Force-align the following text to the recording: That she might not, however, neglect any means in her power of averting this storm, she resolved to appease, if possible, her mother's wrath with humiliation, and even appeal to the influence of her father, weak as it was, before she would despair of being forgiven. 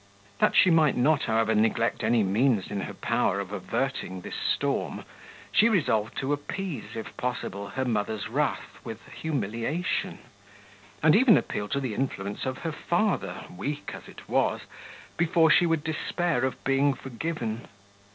That 0.39 0.55
she 0.55 0.71
might 0.71 0.97
not, 0.97 1.25
however, 1.25 1.53
neglect 1.53 2.03
any 2.03 2.23
means 2.23 2.71
in 2.71 2.81
her 2.81 2.93
power 2.95 3.39
of 3.39 3.51
averting 3.51 4.21
this 4.21 4.33
storm, 4.33 5.03
she 5.51 5.69
resolved 5.69 6.17
to 6.17 6.33
appease, 6.33 6.95
if 6.95 7.15
possible, 7.17 7.67
her 7.67 7.85
mother's 7.85 8.27
wrath 8.27 8.79
with 8.83 8.99
humiliation, 9.09 10.17
and 11.03 11.15
even 11.15 11.37
appeal 11.37 11.67
to 11.67 11.79
the 11.79 11.93
influence 11.93 12.47
of 12.47 12.57
her 12.65 12.71
father, 12.71 13.45
weak 13.55 13.91
as 13.93 14.07
it 14.07 14.27
was, 14.27 14.61
before 15.17 15.51
she 15.51 15.67
would 15.67 15.83
despair 15.83 16.45
of 16.45 16.63
being 16.63 16.95
forgiven. 16.95 17.67